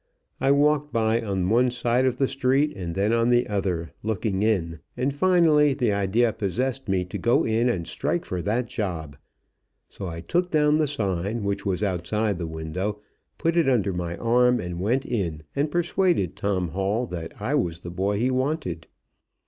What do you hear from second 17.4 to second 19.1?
was the boy he wanted.